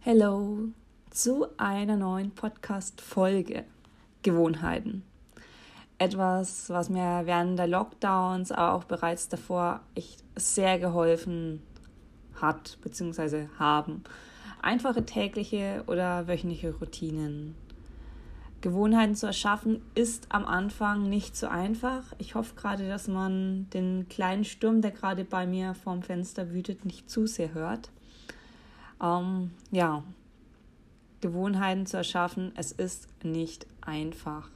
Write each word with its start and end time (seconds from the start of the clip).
Hello 0.00 0.58
zu 1.08 1.46
einer 1.56 1.96
neuen 1.96 2.32
Podcast-Folge 2.32 3.64
Gewohnheiten. 4.22 5.02
Etwas, 5.96 6.68
was 6.68 6.90
mir 6.90 7.22
während 7.24 7.58
der 7.58 7.68
Lockdowns, 7.68 8.52
aber 8.52 8.74
auch 8.74 8.84
bereits 8.84 9.30
davor 9.30 9.80
echt 9.94 10.22
sehr 10.36 10.78
geholfen 10.78 11.62
hat, 12.34 12.76
beziehungsweise 12.82 13.48
haben. 13.58 14.04
Einfache 14.60 15.06
tägliche 15.06 15.84
oder 15.86 16.28
wöchentliche 16.28 16.74
Routinen. 16.74 17.54
Gewohnheiten 18.60 19.14
zu 19.14 19.26
erschaffen 19.26 19.82
ist 19.94 20.26
am 20.30 20.44
Anfang 20.44 21.08
nicht 21.08 21.36
so 21.36 21.46
einfach. 21.46 22.02
Ich 22.18 22.34
hoffe 22.34 22.56
gerade, 22.56 22.88
dass 22.88 23.06
man 23.06 23.70
den 23.70 24.08
kleinen 24.08 24.44
Sturm, 24.44 24.82
der 24.82 24.90
gerade 24.90 25.24
bei 25.24 25.46
mir 25.46 25.74
vorm 25.74 26.02
Fenster 26.02 26.50
wütet, 26.50 26.84
nicht 26.84 27.08
zu 27.08 27.28
sehr 27.28 27.54
hört. 27.54 27.90
Ähm, 29.00 29.52
ja, 29.70 30.02
Gewohnheiten 31.20 31.86
zu 31.86 31.98
erschaffen, 31.98 32.50
es 32.56 32.72
ist 32.72 33.06
nicht 33.22 33.66
einfach. 33.80 34.50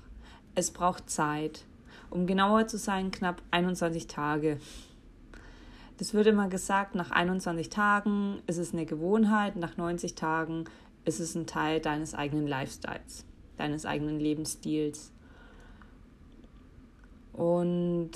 Es 0.56 0.72
braucht 0.72 1.08
Zeit. 1.08 1.64
Um 2.10 2.26
genauer 2.26 2.66
zu 2.66 2.78
sein, 2.78 3.12
knapp 3.12 3.40
21 3.52 4.08
Tage. 4.08 4.58
Das 5.98 6.12
wird 6.12 6.26
immer 6.26 6.48
gesagt, 6.48 6.96
nach 6.96 7.12
21 7.12 7.70
Tagen 7.70 8.42
ist 8.48 8.58
es 8.58 8.72
eine 8.72 8.84
Gewohnheit, 8.84 9.54
nach 9.54 9.76
90 9.76 10.16
Tagen 10.16 10.64
ist 11.04 11.20
es 11.20 11.36
ein 11.36 11.46
Teil 11.46 11.78
deines 11.78 12.14
eigenen 12.14 12.48
Lifestyles 12.48 13.24
deines 13.62 13.86
eigenen 13.86 14.20
Lebensstils. 14.20 15.12
Und 17.32 18.10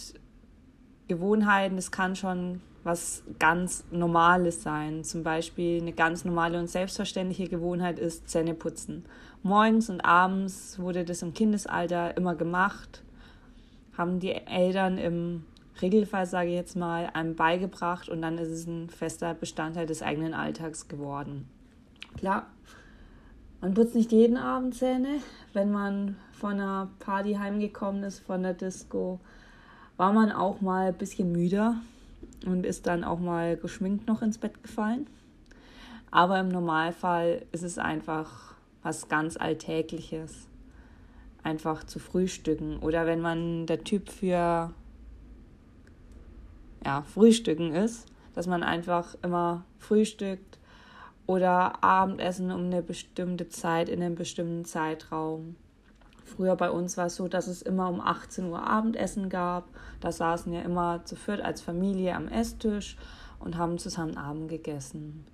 Gewohnheiten, 1.09 1.77
das 1.77 1.91
kann 1.91 2.16
schon 2.16 2.60
was 2.84 3.22
ganz 3.38 3.84
Normales 3.91 4.62
sein. 4.62 5.02
Zum 5.02 5.22
Beispiel 5.22 5.80
eine 5.80 5.92
ganz 5.92 6.24
normale 6.24 6.58
und 6.58 6.69
selbstverständliche 6.69 7.48
Gewohnheit 7.48 7.98
ist 7.98 8.28
Zähneputzen. 8.28 9.05
Morgens 9.42 9.91
und 9.91 10.00
abends 10.02 10.78
wurde 10.78 11.05
das 11.05 11.22
im 11.22 11.34
Kindesalter 11.34 12.17
immer 12.17 12.34
gemacht, 12.34 13.02
haben 13.97 14.20
die 14.20 14.33
Eltern 14.33 14.98
im 14.98 15.44
Regelfall, 15.80 16.27
sage 16.27 16.50
ich 16.50 16.55
jetzt 16.55 16.77
mal, 16.77 17.11
einem 17.12 17.34
beigebracht 17.34 18.08
und 18.08 18.22
dann 18.22 18.39
ist 18.39 18.48
es 18.48 18.67
ein 18.67 18.89
fester 18.89 19.34
Bestandteil 19.34 19.86
des 19.86 20.02
eigenen 20.02 20.34
Alltags 20.34 20.89
geworden. 20.89 21.48
Klar, 22.17 22.47
man 23.67 23.75
putzt 23.75 23.97
nicht 23.97 24.12
jeden 24.12 24.36
Abend 24.36 24.77
Zähne. 24.77 25.19
Wenn 25.53 25.72
man 25.72 26.14
von 26.31 26.53
einer 26.53 26.89
Party 27.00 27.34
heimgekommen 27.34 28.05
ist, 28.05 28.20
von 28.20 28.45
der 28.45 28.55
Disco, 28.55 29.19
war 29.97 30.12
man 30.12 30.31
auch 30.31 30.61
mal 30.61 30.86
ein 30.86 30.95
bisschen 30.95 31.33
müder 31.33 31.75
und 32.47 32.64
ist 32.64 32.86
dann 32.86 33.03
auch 33.03 33.19
mal 33.19 33.56
geschminkt 33.56 34.06
noch 34.06 34.23
ins 34.23 34.39
Bett 34.39 34.62
gefallen. 34.62 35.08
Aber 36.12 36.39
im 36.39 36.48
Normalfall 36.48 37.45
ist 37.50 37.64
es 37.64 37.77
einfach 37.77 38.55
was 38.84 39.08
ganz 39.08 39.36
Alltägliches. 39.36 40.47
Einfach 41.42 41.83
zu 41.83 41.98
frühstücken. 41.98 42.78
Oder 42.78 43.05
wenn 43.05 43.20
man 43.20 43.67
der 43.67 43.83
Typ 43.83 44.11
für 44.11 44.70
ja, 46.84 47.03
Frühstücken 47.03 47.75
ist, 47.75 48.06
dass 48.33 48.47
man 48.47 48.62
einfach 48.62 49.17
immer 49.25 49.64
frühstückt, 49.80 50.61
oder 51.27 51.82
Abendessen 51.82 52.50
um 52.52 52.66
eine 52.66 52.82
bestimmte 52.82 53.48
Zeit 53.48 53.88
in 53.88 54.02
einem 54.02 54.14
bestimmten 54.14 54.64
Zeitraum. 54.64 55.56
Früher 56.24 56.56
bei 56.56 56.70
uns 56.70 56.96
war 56.96 57.06
es 57.06 57.16
so, 57.16 57.28
dass 57.28 57.46
es 57.46 57.62
immer 57.62 57.88
um 57.88 58.00
18 58.00 58.46
Uhr 58.46 58.66
Abendessen 58.66 59.28
gab. 59.28 59.68
Da 60.00 60.10
saßen 60.10 60.52
wir 60.52 60.62
immer 60.62 61.05
zu 61.05 61.16
viert 61.16 61.41
als 61.41 61.60
Familie 61.60 62.14
am 62.14 62.28
Esstisch 62.28 62.96
und 63.38 63.56
haben 63.56 63.78
zusammen 63.78 64.16
Abend 64.16 64.48
gegessen. 64.48 65.24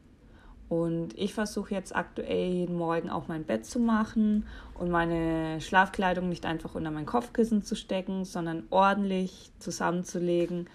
Und 0.68 1.18
ich 1.18 1.34
versuche 1.34 1.74
jetzt 1.74 1.94
aktuell 1.94 2.50
jeden 2.50 2.76
Morgen 2.76 3.10
auch 3.10 3.28
mein 3.28 3.44
Bett 3.44 3.66
zu 3.66 3.78
machen 3.78 4.46
und 4.78 4.90
meine 4.90 5.60
Schlafkleidung 5.60 6.30
nicht 6.30 6.46
einfach 6.46 6.74
unter 6.74 6.90
mein 6.90 7.04
Kopfkissen 7.04 7.62
zu 7.62 7.74
stecken, 7.74 8.24
sondern 8.24 8.64
ordentlich 8.70 9.50
zusammenzulegen 9.58 10.68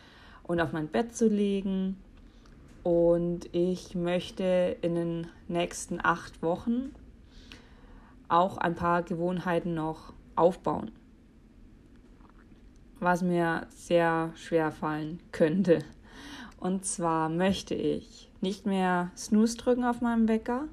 und 0.43 0.61
auf 0.61 0.71
mein 0.71 0.87
Bett 0.87 1.15
zu 1.15 1.27
legen 1.27 1.97
und 2.87 3.53
ich 3.53 3.95
möchte 3.95 4.77
in 4.81 4.95
den 4.95 5.27
nächsten 5.49 5.99
acht 6.01 6.41
Wochen 6.41 6.95
auch 8.29 8.57
ein 8.57 8.75
paar 8.75 9.03
Gewohnheiten 9.03 9.73
noch 9.73 10.13
aufbauen, 10.37 10.91
was 13.01 13.23
mir 13.23 13.67
sehr 13.71 14.31
schwer 14.35 14.71
fallen 14.71 15.19
könnte. 15.33 15.79
Und 16.61 16.85
zwar 16.85 17.27
möchte 17.27 17.75
ich 17.75 18.31
nicht 18.39 18.65
mehr 18.65 19.11
Snooze 19.17 19.57
drücken 19.57 19.83
auf 19.83 19.99
meinem 19.99 20.29
Wecker. 20.29 20.69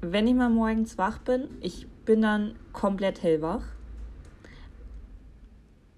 Wenn 0.00 0.26
ich 0.26 0.34
mal 0.34 0.50
morgens 0.50 0.98
wach 0.98 1.18
bin, 1.18 1.46
ich 1.60 1.86
bin 2.04 2.20
dann 2.20 2.56
komplett 2.72 3.22
hellwach. 3.22 3.62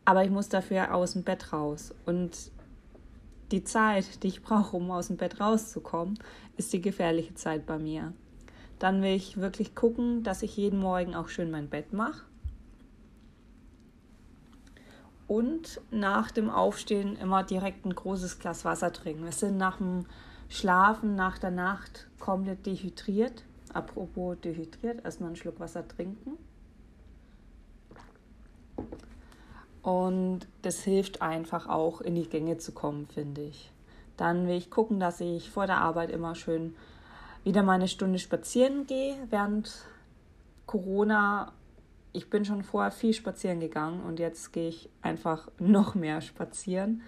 Aber 0.05 0.23
ich 0.23 0.31
muss 0.31 0.51
dafür 0.51 0.95
aus 0.95 1.15
dem 1.15 1.23
Bett 1.23 1.51
raus. 1.55 1.95
Und 2.05 2.53
die 3.53 3.65
Zeit, 3.65 4.23
die 4.23 4.29
ich 4.29 4.43
brauche, 4.43 4.77
um 4.77 4.91
aus 4.91 5.09
dem 5.09 5.17
Bett 5.17 5.41
rauszukommen, 5.41 6.19
ist 6.57 6.73
die 6.73 6.81
gefährliche 6.81 7.35
Zeit 7.35 7.67
bei 7.67 7.79
mir. 7.79 8.13
Dann 8.79 9.03
will 9.03 9.15
ich 9.15 9.37
wirklich 9.37 9.75
gucken, 9.75 10.23
dass 10.25 10.43
ich 10.43 10.57
jeden 10.57 10.81
Morgen 10.81 11.15
auch 11.15 11.29
schön 11.29 11.51
mein 11.51 11.69
Bett 11.69 11.93
mache. 11.93 12.25
Und 15.29 15.81
nach 15.91 16.31
dem 16.31 16.51
Aufstehen 16.51 17.17
immer 17.17 17.45
direkt 17.45 17.87
ein 17.87 17.95
großes 17.95 18.39
Glas 18.39 18.65
Wasser 18.65 18.93
trinken. 18.93 19.25
Wir 19.25 19.33
sind 19.33 19.57
nach 19.57 19.79
dem 19.79 20.05
Schlafen, 20.49 21.15
nach 21.15 21.39
der 21.39 21.53
Nacht 21.53 22.09
komplett 22.19 22.67
dehydriert. 22.67 23.45
Apropos 23.73 24.37
dehydriert, 24.41 25.05
erstmal 25.05 25.29
einen 25.29 25.37
Schluck 25.37 25.61
Wasser 25.61 25.87
trinken. 25.87 26.37
Und 29.83 30.47
das 30.63 30.83
hilft 30.83 31.23
einfach 31.23 31.69
auch 31.69 32.01
in 32.01 32.15
die 32.15 32.29
Gänge 32.29 32.57
zu 32.59 32.73
kommen, 32.73 33.09
finde 33.09 33.43
ich. 33.43 33.71
Dann 34.17 34.47
will 34.47 34.57
ich 34.57 34.71
gucken, 34.71 35.01
dass 35.01 35.21
ich 35.21 35.51
vor 35.51 35.67
der 35.67 35.79
Arbeit 35.79 36.11
immer 36.11 36.35
schön 36.35 36.75
wieder 37.43 37.65
mal 37.65 37.73
eine 37.73 37.89
Stunde 37.89 38.21
spazieren 38.21 38.87
gehe. 38.87 39.17
Während 39.31 39.85
Corona, 40.67 41.53
ich 42.13 42.31
bin 42.31 42.45
schon 42.45 42.63
vorher 42.63 42.93
viel 42.93 43.13
spazieren 43.13 43.59
gegangen 43.59 44.03
und 44.03 44.21
jetzt 44.21 44.53
gehe 44.53 44.69
ich 44.69 44.89
einfach 45.03 45.49
noch 45.59 45.97
mehr 45.97 46.21
spazieren. 46.21 47.03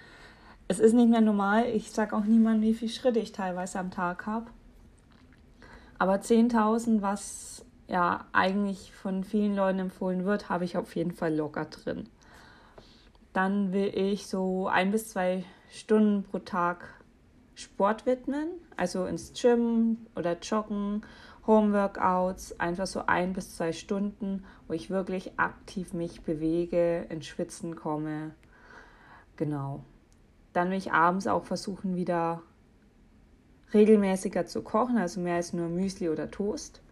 Es 0.66 0.80
ist 0.80 0.94
nicht 0.94 1.10
mehr 1.10 1.20
normal. 1.20 1.66
Ich 1.66 1.92
sage 1.92 2.16
auch 2.16 2.24
niemandem, 2.24 2.62
wie 2.62 2.74
viele 2.74 2.90
Schritte 2.90 3.20
ich 3.20 3.30
teilweise 3.30 3.78
am 3.78 3.92
Tag 3.92 4.26
habe. 4.26 4.46
Aber 5.98 6.14
10.000, 6.14 7.02
was 7.02 7.64
ja 7.86 8.26
eigentlich 8.32 8.92
von 8.92 9.22
vielen 9.22 9.54
Leuten 9.54 9.78
empfohlen 9.78 10.24
wird, 10.24 10.48
habe 10.48 10.64
ich 10.64 10.76
auf 10.76 10.96
jeden 10.96 11.12
Fall 11.12 11.36
locker 11.36 11.66
drin 11.66 12.08
dann 13.34 13.72
will 13.72 13.90
ich 13.94 14.26
so 14.26 14.68
ein 14.68 14.92
bis 14.92 15.10
zwei 15.10 15.44
Stunden 15.68 16.22
pro 16.22 16.38
Tag 16.38 16.86
Sport 17.56 18.06
widmen, 18.06 18.48
also 18.76 19.06
ins 19.06 19.32
Gym 19.32 20.06
oder 20.16 20.38
Joggen, 20.38 21.02
Homeworkouts, 21.46 22.58
einfach 22.58 22.86
so 22.86 23.06
ein 23.06 23.32
bis 23.32 23.56
zwei 23.56 23.72
Stunden, 23.72 24.44
wo 24.66 24.72
ich 24.72 24.88
wirklich 24.88 25.38
aktiv 25.38 25.92
mich 25.92 26.22
bewege, 26.22 27.06
ins 27.10 27.26
Schwitzen 27.26 27.76
komme. 27.76 28.34
Genau. 29.36 29.84
Dann 30.52 30.70
will 30.70 30.78
ich 30.78 30.92
abends 30.92 31.26
auch 31.26 31.44
versuchen, 31.44 31.96
wieder 31.96 32.40
regelmäßiger 33.72 34.46
zu 34.46 34.62
kochen, 34.62 34.96
also 34.96 35.20
mehr 35.20 35.36
als 35.36 35.52
nur 35.52 35.68
Müsli 35.68 36.08
oder 36.08 36.30
Toast. 36.30 36.82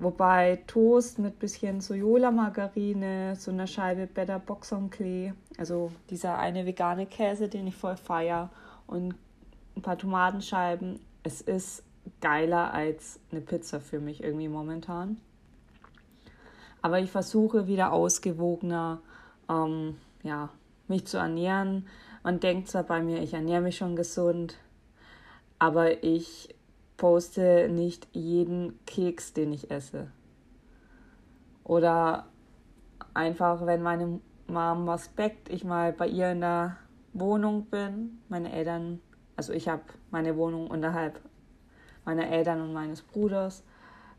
Wobei 0.00 0.62
Toast 0.66 1.18
mit 1.18 1.38
bisschen 1.38 1.82
Sojola-Margarine, 1.82 3.36
so 3.36 3.50
einer 3.50 3.66
Scheibe 3.66 4.06
Better 4.06 4.38
Boxon-Klee, 4.38 5.34
also 5.58 5.92
dieser 6.08 6.38
eine 6.38 6.64
vegane 6.64 7.04
Käse, 7.04 7.48
den 7.48 7.66
ich 7.66 7.76
voll 7.76 7.96
feier 7.96 8.48
und 8.86 9.14
ein 9.76 9.82
paar 9.82 9.98
Tomatenscheiben. 9.98 11.00
Es 11.22 11.42
ist 11.42 11.82
geiler 12.22 12.72
als 12.72 13.20
eine 13.30 13.42
Pizza 13.42 13.78
für 13.78 14.00
mich 14.00 14.24
irgendwie 14.24 14.48
momentan. 14.48 15.18
Aber 16.80 16.98
ich 16.98 17.10
versuche 17.10 17.66
wieder 17.66 17.92
ausgewogener, 17.92 19.02
ähm, 19.50 19.98
ja, 20.22 20.48
mich 20.88 21.04
zu 21.04 21.18
ernähren. 21.18 21.86
Man 22.22 22.40
denkt 22.40 22.68
zwar 22.68 22.84
bei 22.84 23.02
mir, 23.02 23.20
ich 23.20 23.34
ernähre 23.34 23.60
mich 23.60 23.76
schon 23.76 23.96
gesund, 23.96 24.56
aber 25.58 26.02
ich 26.02 26.54
poste 27.00 27.70
nicht 27.70 28.08
jeden 28.12 28.78
Keks, 28.84 29.32
den 29.32 29.54
ich 29.54 29.70
esse. 29.70 30.08
Oder 31.64 32.26
einfach, 33.14 33.64
wenn 33.64 33.80
meine 33.80 34.20
Mom 34.46 34.86
was 34.86 35.08
backt, 35.08 35.48
ich 35.48 35.64
mal 35.64 35.94
bei 35.94 36.06
ihr 36.06 36.30
in 36.32 36.42
der 36.42 36.76
Wohnung 37.14 37.64
bin. 37.70 38.18
Meine 38.28 38.52
Eltern, 38.52 39.00
also 39.34 39.54
ich 39.54 39.66
habe 39.66 39.82
meine 40.10 40.36
Wohnung 40.36 40.66
unterhalb 40.66 41.18
meiner 42.04 42.28
Eltern 42.28 42.60
und 42.60 42.74
meines 42.74 43.00
Bruders. 43.00 43.64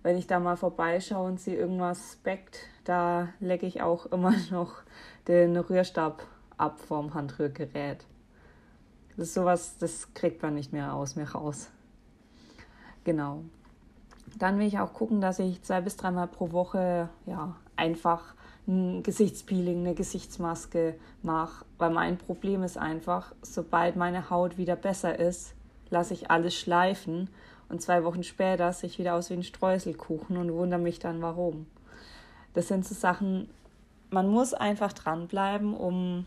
Wenn 0.01 0.17
ich 0.17 0.25
da 0.25 0.39
mal 0.39 0.57
vorbeischaue 0.57 1.27
und 1.27 1.39
sie 1.39 1.53
irgendwas 1.53 2.15
backt, 2.23 2.61
da 2.83 3.27
lecke 3.39 3.67
ich 3.67 3.83
auch 3.83 4.05
immer 4.11 4.33
noch 4.49 4.81
den 5.27 5.55
Rührstab 5.55 6.25
ab 6.57 6.79
vom 6.79 7.13
Handrührgerät. 7.13 8.07
Das 9.09 9.27
ist 9.27 9.33
sowas, 9.35 9.77
das 9.77 10.15
kriegt 10.15 10.41
man 10.41 10.55
nicht 10.55 10.73
mehr 10.73 10.95
aus 10.95 11.15
mir 11.15 11.29
raus. 11.29 11.69
Genau. 13.03 13.43
Dann 14.37 14.59
will 14.59 14.67
ich 14.67 14.79
auch 14.79 14.93
gucken, 14.93 15.21
dass 15.21 15.39
ich 15.39 15.61
zwei 15.63 15.81
bis 15.81 15.97
dreimal 15.97 16.27
pro 16.27 16.51
Woche 16.51 17.09
ja, 17.25 17.55
einfach 17.75 18.33
ein 18.67 19.03
Gesichtspeeling, 19.03 19.79
eine 19.79 19.95
Gesichtsmaske 19.95 20.95
mache, 21.23 21.65
weil 21.77 21.89
mein 21.89 22.17
Problem 22.17 22.63
ist 22.63 22.77
einfach, 22.77 23.33
sobald 23.41 23.95
meine 23.95 24.29
Haut 24.29 24.57
wieder 24.57 24.75
besser 24.75 25.19
ist, 25.19 25.53
lasse 25.89 26.13
ich 26.13 26.31
alles 26.31 26.55
schleifen 26.55 27.29
und 27.69 27.81
zwei 27.81 28.03
Wochen 28.03 28.23
später 28.23 28.71
sehe 28.71 28.89
ich 28.89 28.99
wieder 28.99 29.15
aus 29.15 29.29
wie 29.29 29.33
ein 29.35 29.43
Streuselkuchen 29.43 30.37
und 30.37 30.53
wundere 30.53 30.79
mich 30.79 30.99
dann, 30.99 31.21
warum. 31.21 31.65
Das 32.53 32.67
sind 32.67 32.85
so 32.85 32.93
Sachen, 32.93 33.49
man 34.09 34.29
muss 34.29 34.53
einfach 34.53 34.93
dranbleiben, 34.93 35.73
um 35.73 36.25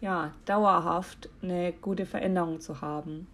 ja, 0.00 0.32
dauerhaft 0.44 1.28
eine 1.42 1.72
gute 1.72 2.06
Veränderung 2.06 2.60
zu 2.60 2.80
haben. 2.80 3.26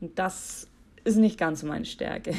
Und 0.00 0.18
das 0.18 0.68
ist 1.06 1.16
nicht 1.16 1.38
ganz 1.38 1.62
meine 1.62 1.84
Stärke. 1.84 2.34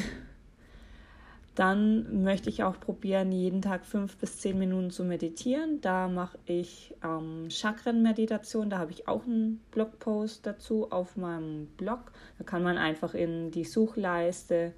Dann 1.54 2.22
möchte 2.22 2.50
ich 2.50 2.62
auch 2.62 2.78
probieren, 2.78 3.32
jeden 3.32 3.62
Tag 3.62 3.84
fünf 3.84 4.16
bis 4.18 4.38
zehn 4.38 4.58
Minuten 4.58 4.90
zu 4.90 5.02
meditieren. 5.02 5.80
Da 5.80 6.06
mache 6.06 6.38
ich 6.46 6.94
ähm, 7.02 7.50
Chakren-Meditation. 7.50 8.70
Da 8.70 8.78
habe 8.78 8.92
ich 8.92 9.08
auch 9.08 9.24
einen 9.24 9.60
Blogpost 9.72 10.46
dazu 10.46 10.92
auf 10.92 11.16
meinem 11.16 11.66
Blog. 11.76 12.12
Da 12.38 12.44
kann 12.44 12.62
man 12.62 12.78
einfach 12.78 13.14
in 13.14 13.50
die 13.50 13.64
Suchleiste 13.64 14.72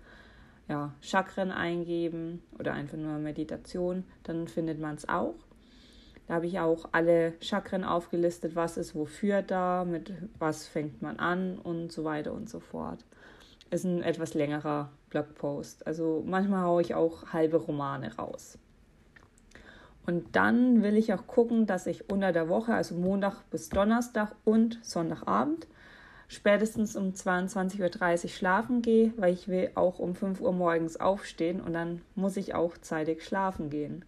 ja, 0.70 0.94
Chakren 1.02 1.50
eingeben 1.50 2.42
oder 2.58 2.72
einfach 2.72 2.96
nur 2.96 3.18
Meditation. 3.18 4.04
Dann 4.22 4.48
findet 4.48 4.80
man 4.80 4.94
es 4.94 5.06
auch. 5.06 5.34
Da 6.28 6.34
habe 6.36 6.46
ich 6.46 6.60
auch 6.60 6.88
alle 6.92 7.34
Chakren 7.42 7.84
aufgelistet, 7.84 8.54
was 8.54 8.76
ist 8.78 8.94
wofür 8.94 9.42
da, 9.42 9.84
mit 9.84 10.14
was 10.38 10.66
fängt 10.66 11.02
man 11.02 11.18
an 11.18 11.58
und 11.58 11.92
so 11.92 12.04
weiter 12.04 12.32
und 12.32 12.48
so 12.48 12.60
fort. 12.60 13.04
Ist 13.70 13.84
ein 13.84 14.02
etwas 14.02 14.34
längerer 14.34 14.90
Blogpost. 15.10 15.86
Also 15.86 16.22
manchmal 16.26 16.64
haue 16.64 16.82
ich 16.82 16.94
auch 16.94 17.32
halbe 17.32 17.56
Romane 17.56 18.16
raus. 18.16 18.58
Und 20.06 20.34
dann 20.34 20.82
will 20.82 20.96
ich 20.96 21.12
auch 21.12 21.26
gucken, 21.26 21.66
dass 21.66 21.86
ich 21.86 22.10
unter 22.10 22.32
der 22.32 22.48
Woche, 22.48 22.74
also 22.74 22.94
Montag 22.94 23.42
bis 23.50 23.68
Donnerstag 23.68 24.32
und 24.44 24.78
Sonntagabend, 24.82 25.66
spätestens 26.26 26.96
um 26.96 27.10
22.30 27.10 28.22
Uhr 28.24 28.28
schlafen 28.28 28.82
gehe, 28.82 29.12
weil 29.16 29.32
ich 29.32 29.48
will 29.48 29.70
auch 29.74 29.98
um 29.98 30.14
5 30.14 30.40
Uhr 30.40 30.52
morgens 30.52 30.98
aufstehen 30.98 31.60
und 31.60 31.74
dann 31.74 32.02
muss 32.14 32.36
ich 32.36 32.54
auch 32.54 32.78
zeitig 32.78 33.24
schlafen 33.24 33.68
gehen. 33.68 34.04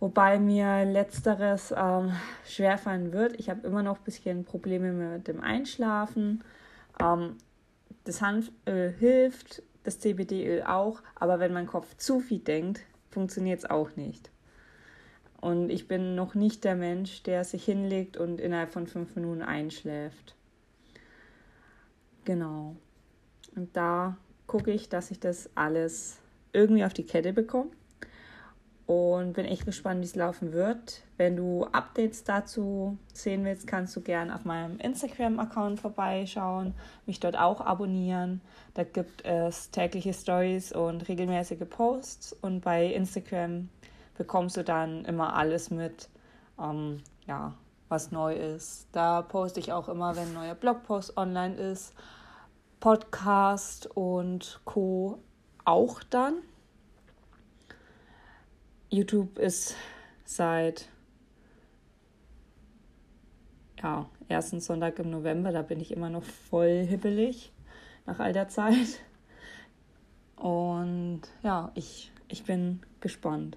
Wobei 0.00 0.38
mir 0.38 0.84
letzteres 0.84 1.74
ähm, 1.76 2.12
schwerfallen 2.44 3.12
wird. 3.12 3.38
Ich 3.40 3.50
habe 3.50 3.66
immer 3.66 3.82
noch 3.82 3.98
ein 3.98 4.04
bisschen 4.04 4.44
Probleme 4.44 4.92
mit 4.92 5.26
dem 5.26 5.40
Einschlafen. 5.40 6.44
Ähm, 7.02 7.36
das 8.04 8.20
Hanföl 8.22 8.90
hilft, 8.98 9.62
das 9.84 9.98
CBD-Öl 10.00 10.62
auch, 10.62 11.02
aber 11.14 11.40
wenn 11.40 11.52
mein 11.52 11.66
Kopf 11.66 11.96
zu 11.96 12.20
viel 12.20 12.40
denkt, 12.40 12.80
funktioniert 13.10 13.60
es 13.60 13.70
auch 13.70 13.96
nicht. 13.96 14.30
Und 15.40 15.70
ich 15.70 15.86
bin 15.86 16.14
noch 16.14 16.34
nicht 16.34 16.64
der 16.64 16.74
Mensch, 16.74 17.22
der 17.22 17.44
sich 17.44 17.64
hinlegt 17.64 18.16
und 18.16 18.40
innerhalb 18.40 18.72
von 18.72 18.86
fünf 18.86 19.14
Minuten 19.14 19.42
einschläft. 19.42 20.34
Genau. 22.24 22.76
Und 23.54 23.76
da 23.76 24.16
gucke 24.46 24.72
ich, 24.72 24.88
dass 24.88 25.10
ich 25.10 25.20
das 25.20 25.50
alles 25.54 26.18
irgendwie 26.52 26.84
auf 26.84 26.92
die 26.92 27.06
Kette 27.06 27.32
bekomme 27.32 27.70
und 28.88 29.34
bin 29.34 29.44
echt 29.44 29.66
gespannt, 29.66 30.00
wie 30.00 30.06
es 30.06 30.16
laufen 30.16 30.54
wird. 30.54 31.02
Wenn 31.18 31.36
du 31.36 31.64
Updates 31.72 32.24
dazu 32.24 32.96
sehen 33.12 33.44
willst, 33.44 33.66
kannst 33.66 33.94
du 33.94 34.00
gerne 34.00 34.34
auf 34.34 34.46
meinem 34.46 34.78
Instagram-Account 34.78 35.78
vorbeischauen, 35.78 36.72
mich 37.04 37.20
dort 37.20 37.36
auch 37.38 37.60
abonnieren. 37.60 38.40
Da 38.72 38.84
gibt 38.84 39.26
es 39.26 39.70
tägliche 39.72 40.14
Stories 40.14 40.72
und 40.72 41.06
regelmäßige 41.06 41.68
Posts 41.68 42.32
und 42.40 42.62
bei 42.62 42.86
Instagram 42.86 43.68
bekommst 44.16 44.56
du 44.56 44.64
dann 44.64 45.04
immer 45.04 45.36
alles 45.36 45.70
mit, 45.70 46.08
ähm, 46.58 47.02
ja, 47.26 47.52
was 47.90 48.10
neu 48.10 48.32
ist. 48.32 48.88
Da 48.92 49.20
poste 49.20 49.60
ich 49.60 49.70
auch 49.70 49.90
immer, 49.90 50.16
wenn 50.16 50.28
ein 50.28 50.34
neuer 50.34 50.54
Blogpost 50.54 51.18
online 51.18 51.56
ist, 51.56 51.92
Podcast 52.80 53.86
und 53.94 54.62
Co. 54.64 55.18
auch 55.66 56.02
dann. 56.04 56.38
YouTube 58.90 59.38
ist 59.38 59.76
seit 60.24 60.88
ja, 63.82 64.08
ersten 64.28 64.60
Sonntag 64.60 64.98
im 64.98 65.10
November, 65.10 65.52
da 65.52 65.62
bin 65.62 65.80
ich 65.80 65.92
immer 65.92 66.10
noch 66.10 66.24
voll 66.24 66.84
hibbelig 66.86 67.52
nach 68.06 68.18
all 68.18 68.32
der 68.32 68.48
Zeit. 68.48 69.00
Und 70.36 71.22
ja, 71.42 71.70
ich, 71.74 72.12
ich 72.28 72.44
bin 72.44 72.80
gespannt. 73.00 73.56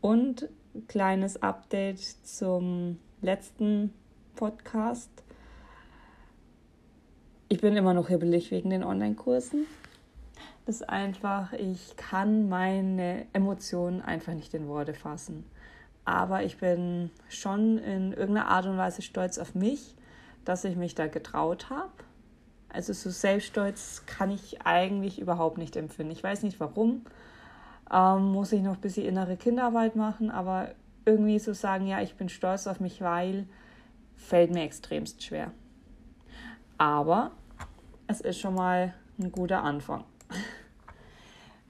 Und 0.00 0.48
kleines 0.86 1.42
Update 1.42 2.00
zum 2.00 2.98
letzten 3.20 3.92
Podcast. 4.36 5.10
Ich 7.48 7.60
bin 7.60 7.76
immer 7.76 7.94
noch 7.94 8.08
hibbelig 8.08 8.50
wegen 8.50 8.70
den 8.70 8.84
Online-Kursen 8.84 9.66
ist 10.68 10.88
einfach, 10.88 11.52
ich 11.54 11.96
kann 11.96 12.48
meine 12.48 13.26
Emotionen 13.32 14.02
einfach 14.02 14.34
nicht 14.34 14.54
in 14.54 14.68
Worte 14.68 14.94
fassen. 14.94 15.44
Aber 16.04 16.42
ich 16.42 16.58
bin 16.58 17.10
schon 17.28 17.78
in 17.78 18.12
irgendeiner 18.12 18.48
Art 18.48 18.66
und 18.66 18.78
Weise 18.78 19.02
stolz 19.02 19.38
auf 19.38 19.54
mich, 19.54 19.94
dass 20.44 20.64
ich 20.64 20.76
mich 20.76 20.94
da 20.94 21.06
getraut 21.06 21.70
habe. 21.70 21.92
Also 22.70 22.92
so 22.92 23.10
Selbststolz 23.10 24.04
kann 24.06 24.30
ich 24.30 24.62
eigentlich 24.62 25.20
überhaupt 25.20 25.58
nicht 25.58 25.76
empfinden. 25.76 26.12
Ich 26.12 26.22
weiß 26.22 26.42
nicht 26.42 26.60
warum. 26.60 27.02
Ähm, 27.92 28.32
muss 28.32 28.52
ich 28.52 28.62
noch 28.62 28.74
ein 28.74 28.80
bisschen 28.80 29.06
innere 29.06 29.36
Kinderarbeit 29.36 29.96
machen, 29.96 30.30
aber 30.30 30.74
irgendwie 31.04 31.38
so 31.38 31.54
sagen, 31.54 31.86
ja, 31.86 32.02
ich 32.02 32.14
bin 32.16 32.28
stolz 32.28 32.66
auf 32.66 32.80
mich, 32.80 33.00
weil 33.00 33.46
fällt 34.16 34.52
mir 34.52 34.64
extremst 34.64 35.22
schwer. 35.22 35.52
Aber 36.76 37.30
es 38.06 38.20
ist 38.20 38.38
schon 38.38 38.54
mal 38.54 38.94
ein 39.18 39.32
guter 39.32 39.62
Anfang. 39.62 40.04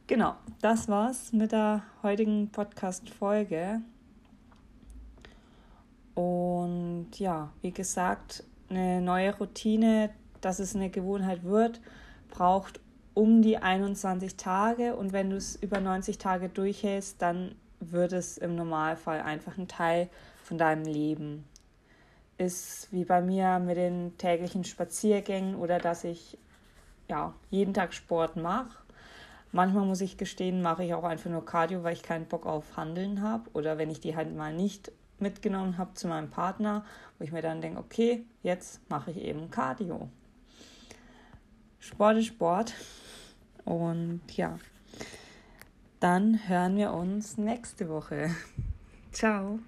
Genau, 0.09 0.37
das 0.63 0.89
war's 0.89 1.35
mit 1.35 1.53
der 1.53 1.83
heutigen 2.03 2.49
Podcast-Folge. 2.51 3.83
Und 6.15 7.09
ja, 7.19 7.53
wie 7.61 7.73
gesagt, 7.73 8.43
eine 8.71 9.03
neue 9.03 9.37
Routine, 9.37 10.09
dass 10.41 10.61
es 10.61 10.75
eine 10.75 10.89
Gewohnheit 10.89 11.45
wird, 11.45 11.83
braucht 12.31 12.81
um 13.13 13.43
die 13.43 13.59
21 13.59 14.39
Tage. 14.39 14.97
Und 14.97 15.13
wenn 15.13 15.29
du 15.29 15.37
es 15.37 15.57
über 15.57 15.79
90 15.79 16.17
Tage 16.17 16.49
durchhältst, 16.49 17.21
dann 17.21 17.55
wird 17.79 18.15
es 18.15 18.39
im 18.39 18.57
Normalfall 18.57 19.21
einfach 19.21 19.59
ein 19.59 19.69
Teil 19.69 20.09
von 20.43 20.57
deinem 20.57 20.87
Leben. 20.87 21.45
Ist 22.39 22.91
wie 22.93 23.05
bei 23.05 23.21
mir 23.21 23.59
mit 23.59 23.77
den 23.77 24.17
täglichen 24.17 24.65
Spaziergängen 24.65 25.55
oder 25.57 25.79
dass 25.79 26.05
ich 26.05 26.39
ja, 27.11 27.35
jeden 27.51 27.75
Tag 27.75 27.93
Sport 27.93 28.37
mache 28.37 28.88
Manchmal 29.53 29.87
muss 29.87 30.01
ich 30.01 30.19
gestehen, 30.19 30.61
mache 30.63 30.85
ich 30.85 30.95
auch 30.95 31.05
einfach 31.05 31.31
nur 31.31 31.45
Cardio, 31.45 31.83
weil 31.83 31.95
ich 31.95 32.03
keinen 32.03 32.27
Bock 32.27 32.47
auf 32.47 32.77
Handeln 32.77 33.23
habe. 33.23 33.49
Oder 33.55 33.79
wenn 33.79 33.91
ich 33.91 34.01
die 34.01 34.15
halt 34.15 34.35
mal 34.35 34.53
nicht 34.53 34.93
mitgenommen 35.19 35.79
habe 35.79 35.95
zu 35.95 36.07
meinem 36.09 36.31
Partner, 36.31 36.85
wo 37.19 37.25
ich 37.25 37.33
mir 37.33 37.43
dann 37.43 37.61
denke, 37.61 37.81
okay, 37.81 38.25
jetzt 38.43 38.89
mache 38.91 39.11
ich 39.11 39.19
eben 39.19 39.51
Cardio. 39.51 40.09
Sport 41.81 42.19
ist 42.19 42.27
Sport. 42.27 42.75
Und 43.65 44.23
ja, 44.37 44.59
dann 46.01 46.49
hören 46.49 46.77
wir 46.77 46.93
uns 46.93 47.39
nächste 47.39 47.89
Woche. 47.89 48.31
Ciao. 49.13 49.59